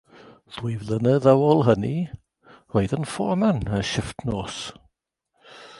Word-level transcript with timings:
Ddwy 0.53 0.71
flynedd 0.83 1.27
ar 1.33 1.43
ôl 1.49 1.61
hynny, 1.67 1.93
roedd 2.75 2.97
yn 2.99 3.07
fforman 3.13 3.63
y 3.81 3.87
shifft 3.93 4.27
nos. 4.31 4.61